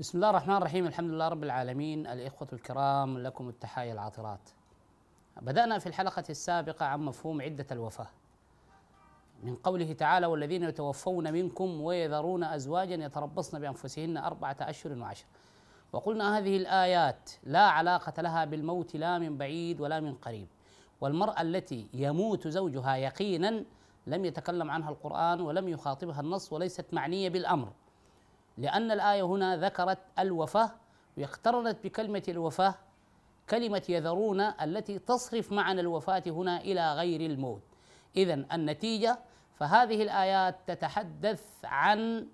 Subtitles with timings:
[0.00, 4.50] بسم الله الرحمن الرحيم الحمد لله رب العالمين الإخوة الكرام لكم التحايا العاطرات.
[5.40, 8.06] بدأنا في الحلقة السابقة عن مفهوم عدة الوفاة.
[9.42, 15.24] من قوله تعالى والذين يتوفون منكم ويذرون أزواجا يتربصن بأنفسهن أربعة أشهر وعشر
[15.92, 20.48] وقلنا هذه الآيات لا علاقة لها بالموت لا من بعيد ولا من قريب.
[21.00, 23.64] والمرأة التي يموت زوجها يقينا
[24.06, 27.72] لم يتكلم عنها القرآن ولم يخاطبها النص وليست معنية بالأمر.
[28.60, 30.70] لأن الآية هنا ذكرت الوفاة
[31.16, 32.74] واقترنت بكلمة الوفاة
[33.50, 37.62] كلمة يذرون التي تصرف معنى الوفاة هنا إلى غير الموت.
[38.16, 39.18] إذا النتيجة
[39.58, 42.26] فهذه الآيات تتحدث عن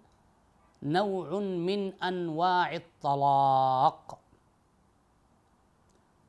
[0.83, 4.19] نوع من أنواع الطلاق.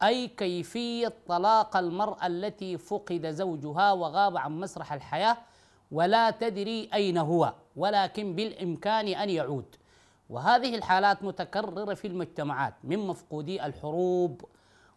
[0.03, 5.37] أي كيفية طلاق المرأة التي فقد زوجها وغاب عن مسرح الحياة
[5.91, 9.75] ولا تدري أين هو ولكن بالإمكان أن يعود.
[10.29, 14.45] وهذه الحالات متكررة في المجتمعات من مفقودي الحروب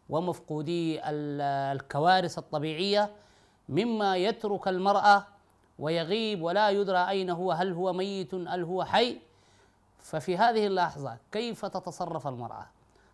[0.09, 3.11] ومفقودي الكوارث الطبيعية
[3.69, 5.27] مما يترك المرأة
[5.79, 9.21] ويغيب ولا يدرى أين هو هل هو ميت هل هو حي.
[9.99, 12.67] ففي هذه اللحظة كيف تتصرف المرأة؟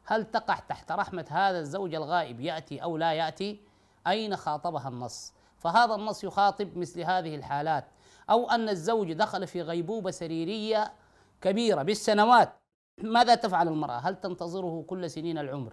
[0.04, 3.60] هل تقع تحت رحمة هذا الزوج الغائب يأتي أو لا يأتي؟
[4.06, 7.84] أين خاطبها النص؟ فهذا النص يخاطب مثل هذه الحالات.
[8.30, 10.92] أو أن الزوج دخل في غيبوبة سريرية
[11.40, 12.52] كبيرة بالسنوات
[12.98, 15.72] ماذا تفعل المرأة؟ هل تنتظره كل سنين العمر؟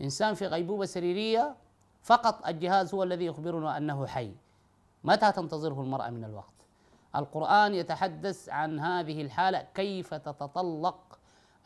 [0.00, 1.56] إنسان في غيبوبة سريرية
[2.02, 4.32] فقط الجهاز هو الذي يخبرنا أنه حي.
[5.04, 6.54] متى تنتظره المرأة من الوقت؟
[7.16, 11.18] القرآن يتحدث عن هذه الحالة كيف تتطلق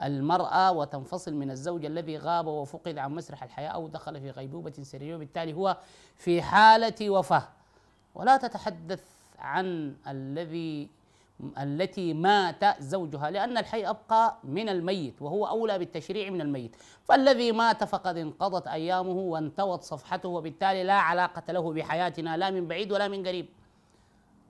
[0.02, 5.16] المرأة وتنفصل من الزوج الذي غاب وفقد عن مسرح الحياة أو دخل في غيبوبة سريرية
[5.16, 5.76] وبالتالي هو
[6.16, 7.48] في حالة وفاة.
[8.14, 9.04] ولا تتحدث
[9.38, 10.88] عن الذي
[11.58, 16.76] التي مات زوجها لأن الحي أبقى من الميت وهو أولى بالتشريع من الميت.
[17.04, 22.92] فالذي مات فقد انقضت أيامه وانتوت صفحته وبالتالي لا علاقة له بحياتنا لا من بعيد
[22.92, 23.48] ولا من قريب.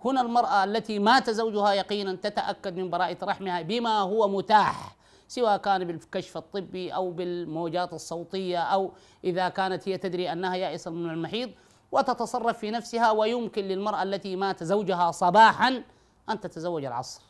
[0.04, 4.96] هنا المرأة التي مات زوجها يقينا تتأكد من براءة رحمها بما هو متاح
[5.28, 8.92] سواء كان بالكشف الطبي أو بالموجات الصوتية أو
[9.24, 11.50] إذا كانت هي تدري أنها يائسة من المحيض
[11.92, 15.82] وتتصرف في نفسها ويمكن للمرأة التي مات زوجها صباحا
[16.30, 17.22] أن تتزوج العصر.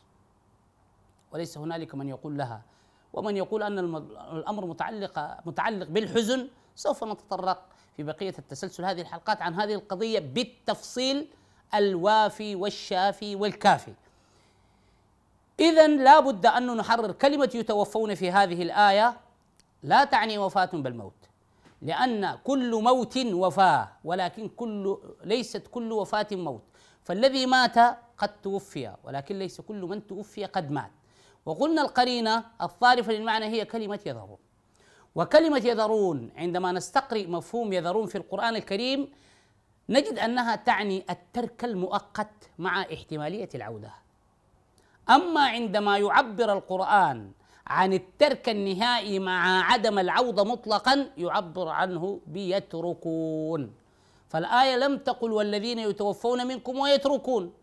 [1.31, 2.61] وليس هنالك من يقول لها.
[3.13, 3.79] ومن يقول أن
[4.33, 7.65] الأمر متعلق متعلق بالحزن سوف نتطرق
[7.97, 11.27] في بقية التسلسل هذه الحلقات عن هذه القضية بالتفصيل
[11.73, 13.93] الوافي والشافي والكافي.
[15.59, 19.17] إذا لا بد أن نحرر كلمة يتوفون في هذه الآية.
[19.83, 21.13] لا تعني وفاة بالموت.
[21.81, 26.63] لأن كل موت وفاة ولكن كل ليست كل وفاة موت.
[27.05, 27.77] فالذي مات
[28.17, 30.91] قد توفي ولكن ليس كل من توفي قد مات.
[31.45, 34.37] وقلنا القرينة الصارفة للمعنى هي كلمة يذرون
[35.15, 39.11] وكلمة يذرون عندما نستقرئ مفهوم يذرون في القرآن الكريم
[39.89, 43.91] نجد أنها تعني الترك المؤقت مع احتمالية العودة.
[45.09, 47.31] أما عندما يعبر القرآن
[47.67, 53.73] عن الترك النهائي مع عدم العودة مطلقا يعبر عنه بيتركون.
[54.29, 57.53] فالآية لم تقل والذين يتوفون منكم ويتركون.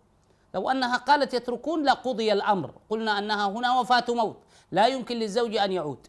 [0.55, 2.75] لو أنها قالت يتركون لقضي الأمر.
[2.91, 4.37] قلنا أنها هنا وفاة موت.
[4.73, 6.07] لا يمكن للزوج أن يعود.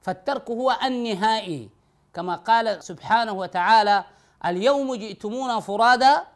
[0.00, 1.70] فالترك هو النهائي.
[2.14, 4.04] كما قال سبحانه وتعالى
[4.46, 6.26] اليوم جئتمونا فرادا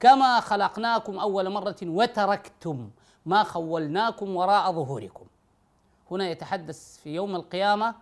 [0.00, 2.90] كما خلقناكم أول مرة وتركتم
[3.26, 5.26] ما خولناكم وراء ظهوركم.
[6.10, 7.94] هنا يتحدث في يوم القيامة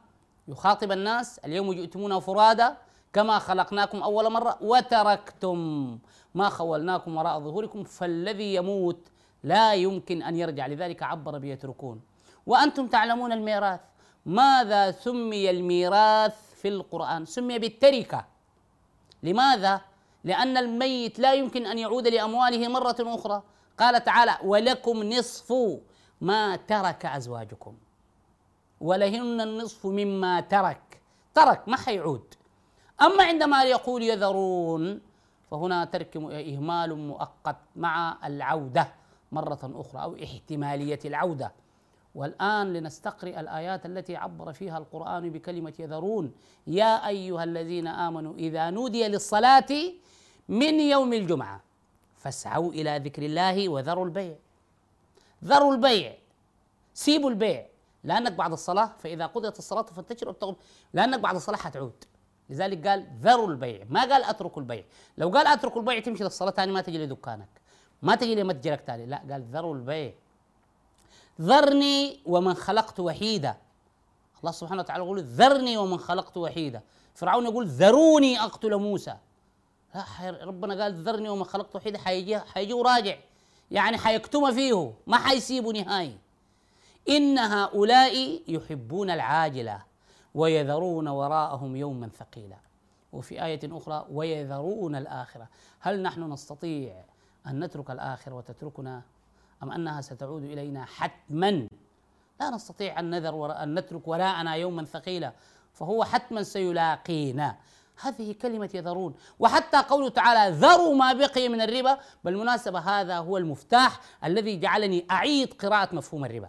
[0.48, 2.76] يخاطب الناس اليوم جئتمونا فرادا
[3.12, 5.58] كما خلقناكم أول مرة وتركتم
[6.34, 9.08] ما خولناكم وراء ظهوركم فالذي يموت
[9.44, 10.66] لا يمكن أن يرجع.
[10.66, 12.00] لذلك عبر بيتركون.
[12.46, 13.80] وأنتم تعلمون الميراث.
[14.26, 18.24] ماذا سمي الميراث في القرآن؟ سمي بالتركة.
[19.22, 19.80] لماذا؟
[20.24, 23.42] لأن الميت لا يمكن أن يعود لأمواله مرة أخرى.
[23.78, 25.54] قال تعالى ولكم نصف
[26.20, 27.76] ما ترك أزواجكم.
[28.80, 31.00] ولهن النصف مما ترك.
[31.34, 32.34] ترك ما حيعود.
[33.02, 35.00] أما عندما يقول يذرون
[35.50, 38.88] فهنا ترك إهمال مؤقت مع العودة
[39.32, 41.52] مرة أخرى أو احتمالية العودة.
[42.14, 46.32] والآن لنستقرئ الآيات التي عبر فيها القرآن بكلمة يذرون.
[46.66, 49.68] يا أيها الذين آمنوا إذا نودي للصلاة
[50.48, 51.60] من يوم الجمعة
[52.16, 54.36] فاسعوا إلى ذكر الله وذروا البيع.
[55.44, 56.14] ذروا البيع
[56.94, 57.66] سيبوا البيع.
[58.04, 60.54] لأنك بعد الصلاة فإذا قضيت الصلاة فانتشروا
[60.92, 62.04] لأنك بعد الصلاة حتعود.
[62.50, 63.84] لذلك قال ذروا البيع.
[63.88, 64.84] ما قال اتركوا البيع.
[65.18, 67.48] لو قال اتركوا البيع تمشي للصلاة ثاني ما تجي لدكانك
[68.02, 70.12] ما تجي لمتجرك ثاني لا قال ذروا البيع.
[71.40, 73.56] ذرني ومن خلقت وحيدا.
[74.40, 76.82] الله سبحانه وتعالى يقول ذرني ومن خلقت وحيدا.
[77.14, 79.16] فرعون يقول ذروني أقتل موسى.
[79.94, 80.04] لا
[80.42, 83.16] ربنا قال ذرني ومن خلقت وحيدا حيجي حيجي وراجع.
[83.70, 86.18] يعني حيكتم فيه ما حيسيبه نهائي.
[87.08, 89.87] إن هؤلاء يحبون العاجلة.
[90.38, 92.56] ويذرون وراءهم يوما ثقيلا.
[93.12, 95.48] وفي آية أخرى ويذرون الآخرة.
[95.80, 97.04] هل نحن نستطيع
[97.46, 99.02] أن نترك الآخرة وتتركنا
[99.62, 101.68] أم أنها ستعود إلينا حتما؟
[102.40, 105.32] لا نستطيع أن نذر وراء أن نترك وراءنا يوما ثقيلا.
[105.72, 107.56] فهو حتما سيلاقينا.
[108.02, 109.14] هذه كلمة يذرون.
[109.38, 111.98] وحتى قوله تعالى ذروا ما بقي من الربا.
[112.24, 116.48] بالمناسبة هذا هو المفتاح الذي جعلني أعيد قراءة مفهوم الربا.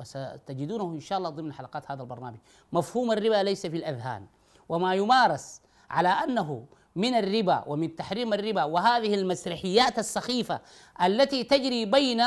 [0.00, 2.36] وستجدونه إن شاء الله ضمن حلقات هذا البرنامج.
[2.72, 4.26] مفهوم الربا ليس في الأذهان
[4.68, 5.60] وما يمارس
[5.90, 10.60] على أنه من الربا ومن تحريم الربا وهذه المسرحيات السخيفة
[11.04, 12.22] التي تجري بين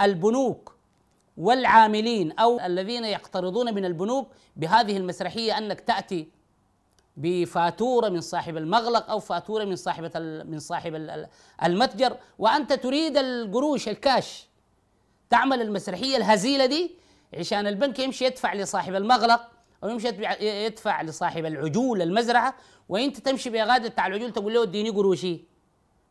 [0.00, 0.76] البنوك
[1.36, 6.28] والعاملين أو الذين يقترضون من البنوك بهذه المسرحية أنك تأتي
[7.16, 10.10] بفاتورة من صاحب المغلق أو فاتورة من صاحبة
[10.44, 10.94] من صاحب
[11.64, 14.46] المتجر وأنت تريد القروش الكاش.
[15.30, 16.94] تعمل المسرحية الهزيلة دي
[17.34, 19.48] عشان البنك يمشي يدفع لصاحب المغلق
[19.84, 20.08] أو يمشي
[20.40, 22.54] يدفع لصاحب العجول المزرعة.
[22.88, 25.40] وانت تمشي بغادة بتاع العجول تقول له اديني قروشي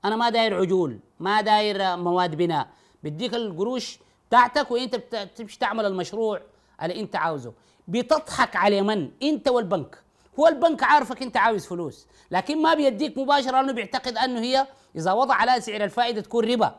[0.05, 2.67] أنا ما داير عجول ما داير مواد بناء.
[3.03, 6.41] بديك القروش بتاعتك وانت بتمشي تعمل المشروع
[6.81, 7.53] اللي انت عاوزه.
[7.87, 9.97] بتضحك على من؟ انت والبنك.
[10.39, 15.11] هو البنك عارفك انت عاوز فلوس لكن ما بيديك مباشرة لأنه بيعتقد أنه هي إذا
[15.13, 16.75] وضع على سعر الفائدة تكون ربا.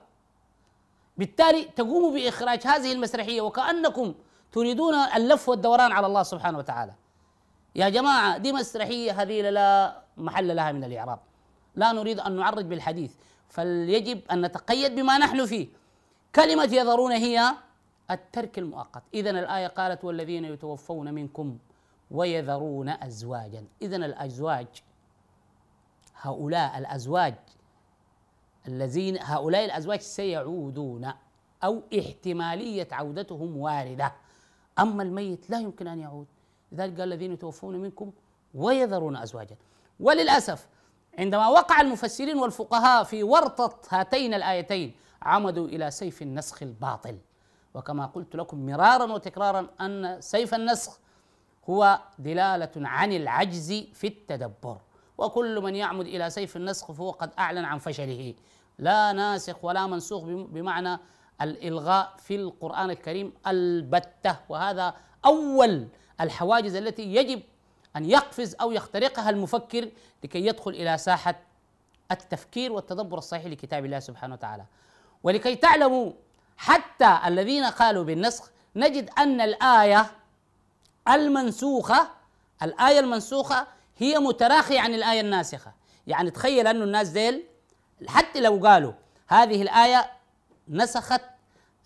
[1.17, 4.15] بالتالي تقوموا بإخراج هذه المسرحية وكأنكم
[4.53, 6.93] تريدون اللف والدوران على الله سبحانه وتعالى.
[7.75, 11.19] يا جماعة دي مسرحية هذه لا محل لها من الإعراب.
[11.75, 13.15] لا نريد أن نعرج بالحديث
[13.49, 15.69] فليجب أن نتقيد بما نحن فيه.
[16.35, 17.55] كلمة يذرون هي
[18.11, 19.03] الترك المؤقت.
[19.15, 21.59] اذا الآية قالت والذين يتوفون منكم
[22.11, 23.65] ويذرون ازواجا.
[23.83, 24.67] اذا الأزواج
[26.21, 27.35] هؤلاء الأزواج
[28.69, 31.13] الذين هؤلاء الأزواج سيعودون
[31.65, 34.13] أو احتمالية عودتهم واردة.
[34.79, 36.27] أما الميت لا يمكن أن يعود.
[36.73, 38.13] لذلك قال الذين يتوفون منكم
[38.55, 39.57] ويذرون أزواجا.
[40.01, 40.67] وللأسف
[41.19, 47.19] عندما وقع المفسرين والفقهاء في ورطة هاتين الآيتين عمدوا إلى سيف النسخ الباطل.
[47.75, 50.99] وكما قلت لكم مرارا وتكرارا أن سيف النسخ
[51.71, 54.79] هو دلالة عن العجز في التدبر.
[55.19, 58.35] وكل من يعمد إلى سيف النسخ فهو قد أعلن عن فشله.
[58.79, 60.99] لا ناسخ ولا منسوخ بمعنى
[61.41, 64.95] الإلغاء في القرآن الكريم البتة وهذا
[65.25, 65.89] أول
[66.21, 67.43] الحواجز التي يجب
[67.97, 69.89] أن يقفز أو يخترقها المفكر
[70.25, 71.35] لكي يدخل إلى ساحة
[72.11, 74.65] التفكير والتدبر الصحيح لكتاب الله سبحانه وتعالى.
[75.23, 76.13] ولكي تعلموا
[76.57, 80.07] حتى الذين قالوا بالنسخ نجد أن الآية
[81.09, 82.09] المنسوخة
[82.63, 83.67] الآية المنسوخة
[83.99, 85.73] هي متراخية عن الآية الناسخة.
[86.07, 87.45] يعني تخيل انه الناس ديل
[88.07, 88.93] حتى لو قالوا
[89.29, 90.11] هذه الآية
[90.69, 91.21] نسخت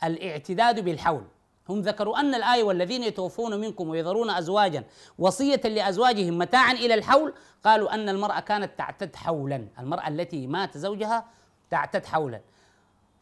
[0.04, 1.24] الاعتداد بالحول.
[1.68, 4.84] هم ذكروا أن الآية والذين يتوفون منكم ويذرون ازواجا
[5.18, 7.34] وصية لأزواجهم متاعا إلى الحول
[7.64, 9.68] قالوا أن المرأة كانت تعتد حولا.
[9.78, 11.24] المرأة التي مات زوجها
[11.70, 12.40] تعتد حولا.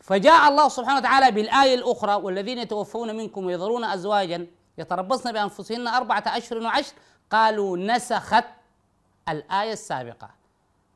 [0.01, 4.47] فجاء الله سبحانه وتعالى بالآية الأخرى والذين يتوفون منكم ويذرون ازواجا
[4.79, 6.93] يتربصن بأنفسهن أربعة أشهر وعشر
[7.31, 8.45] قالوا نسخت
[9.29, 10.31] الآية السابقة.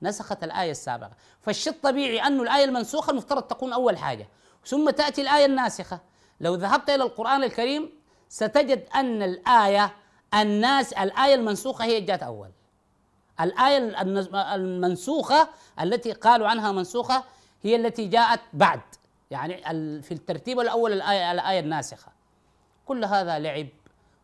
[0.03, 1.13] نسخت الآية السابقة.
[1.43, 4.29] فالشيء الطبيعي انه الآية المنسوخة المفترض تكون أول حاجة.
[4.67, 6.01] ثم تأتي الآية الناسخة.
[6.41, 7.91] لو ذهبت إلى القرآن الكريم
[8.29, 9.93] ستجد أن الآية
[10.35, 12.51] الناس الآية المنسوخة هي جات أول.
[13.41, 14.03] الآية
[14.55, 15.49] المنسوخة
[15.81, 17.25] التي قالوا عنها منسوخة
[17.63, 18.81] هي التي جاءت بعد.
[19.31, 19.57] يعني
[20.03, 22.13] في الترتيب الأول الآية الآية الناسخة.
[22.87, 23.69] كل هذا لعب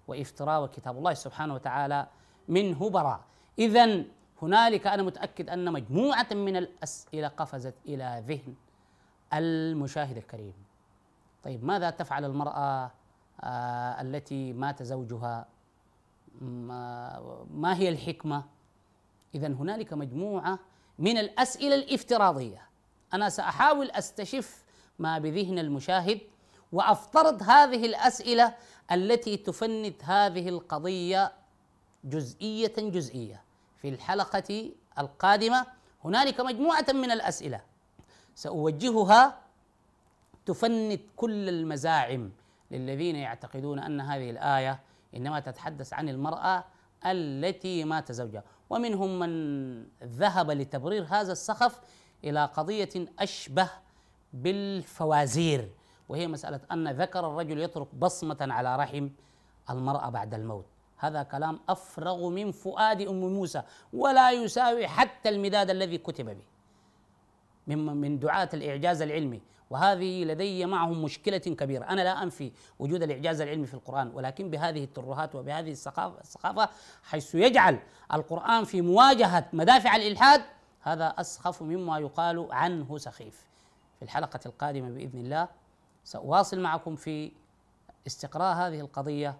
[0.08, 2.06] وإفتراء وكتاب الله سبحانه وتعالى
[2.48, 3.20] منه براء
[3.58, 4.04] اذا
[4.42, 8.54] هنالك أنا متأكد أن مجموعة من الأسئلة قفزت إلى ذهن.
[9.32, 10.54] المشاهد الكريم.
[11.44, 12.90] طيب ماذا تفعل المرأة
[13.40, 15.46] آه التي مات زوجها؟
[17.50, 18.44] ما هي الحكمة؟
[19.34, 20.58] اذا هنالك مجموعة
[20.98, 22.62] من الأسئلة الافتراضية.
[23.14, 24.64] أنا سأحاول أستشف
[24.98, 26.20] ما بذهن المشاهد
[26.72, 28.54] وأفترض هذه الأسئلة
[28.92, 31.32] التي تفند هذه القضية
[32.04, 33.42] جزئية جزئية.
[33.76, 35.66] في الحلقة القادمة
[36.04, 37.60] هنالك مجموعة من الأسئلة.
[38.38, 39.38] سأوجهها
[40.46, 42.30] تفند كل المزاعم
[42.70, 44.80] للذين يعتقدون أن هذه الآية
[45.16, 46.64] إنما تتحدث عن المرأة
[47.06, 48.44] التي مات زوجها.
[48.70, 49.32] ومنهم من
[50.02, 51.80] ذهب لتبرير هذا السخف
[52.24, 53.70] إلى قضية أشبه
[54.32, 55.70] بالفوازير
[56.08, 59.08] وهي مسألة أن ذكر الرجل يترك بصمة على رحم
[59.70, 60.66] المرأة بعد الموت.
[60.96, 66.57] هذا كلام أفرغ من فؤاد أم موسى ولا يساوي حتى المداد الذي كتب به.
[67.68, 69.40] من من دعاة الإعجاز العلمي.
[69.70, 71.84] وهذه لدي معهم مشكلة كبيرة.
[71.84, 76.68] أنا لا أنفي وجود الإعجاز العلمي في القرآن ولكن بهذه الترهات وبهذه الثقافة
[77.02, 77.78] حيث يجعل
[78.14, 80.42] القرآن في مواجهة مدافع الإلحاد
[80.80, 83.48] هذا أسخف مما يقال عنه سخيف.
[83.98, 85.48] في الحلقة القادمة بإذن الله
[86.04, 87.32] سأواصل معكم في
[88.06, 89.36] استقراء هذه القضية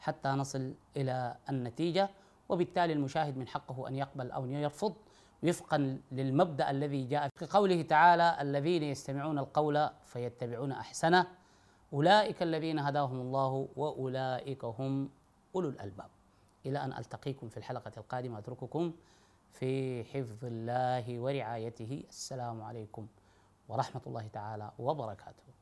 [0.00, 2.10] حتى نصل إلى النتيجة
[2.48, 4.94] وبالتالي المشاهد من حقه أن يقبل أو يرفض
[5.42, 11.26] وفقا للمبدأ الذي جاء في قوله تعالى الذين يستمعون القول فيتبعون أحسنه.
[11.92, 15.10] أولئك الذين هداهم الله وأولئك هم
[15.54, 16.10] أولو الألباب.
[16.66, 18.38] إلى أن ألتقيكم في الحلقة القادمة.
[18.38, 18.92] أترككم
[19.50, 22.04] في حفظ الله ورعايته.
[22.08, 23.06] السلام عليكم
[23.68, 25.52] ورحمة الله تعالى وبركاته.